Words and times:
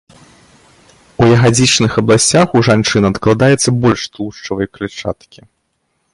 У 1.25 1.27
ягадзічных 1.37 1.91
абласцях 2.03 2.47
ў 2.57 2.69
жанчын 2.69 3.03
адкладаецца 3.11 3.69
больш 3.85 4.01
тлушчавай 4.17 4.67
клятчаткі. 4.77 5.41